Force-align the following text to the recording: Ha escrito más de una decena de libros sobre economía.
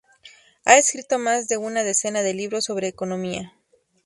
Ha 0.65 0.79
escrito 0.79 1.19
más 1.19 1.47
de 1.47 1.57
una 1.57 1.83
decena 1.83 2.23
de 2.23 2.33
libros 2.33 2.65
sobre 2.65 2.87
economía. 2.87 3.53